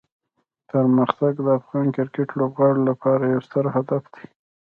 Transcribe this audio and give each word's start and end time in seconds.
پرمختګ 0.71 1.33
د 1.41 1.47
افغان 1.59 1.87
کرکټ 1.95 2.29
لوبغاړو 2.39 2.81
لپاره 2.89 3.23
یو 3.25 3.39
ستر 3.47 3.65
هدف 3.75 4.03
دی. 4.13 4.25